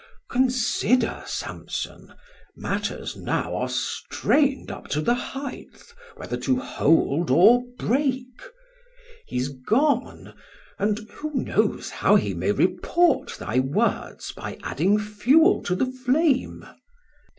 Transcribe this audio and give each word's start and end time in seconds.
Chor: 0.01 0.07
Consider, 0.41 1.23
Samson; 1.27 2.15
matters 2.55 3.15
now 3.15 3.55
are 3.55 3.69
strain'd 3.69 4.71
Up 4.71 4.87
to 4.87 4.99
the 4.99 5.13
highth, 5.13 5.93
whether 6.15 6.37
to 6.37 6.57
bold 6.79 7.29
or 7.29 7.61
break; 7.77 8.41
He's 9.27 9.49
gone, 9.49 10.33
and 10.79 11.07
who 11.11 11.35
knows 11.35 11.91
how 11.91 12.15
he 12.15 12.33
may 12.33 12.51
report 12.51 13.29
1350 13.29 13.45
Thy 13.61 13.77
words 13.77 14.31
by 14.31 14.57
adding 14.63 14.97
fuel 14.97 15.61
to 15.61 15.75
the 15.75 15.85
flame? 15.85 16.65